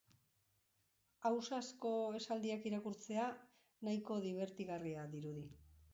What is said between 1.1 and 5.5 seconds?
Ausazko esaldiak irakurtzea nahiko dibertigarria dirudi.